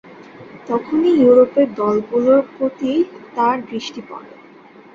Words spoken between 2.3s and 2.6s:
তার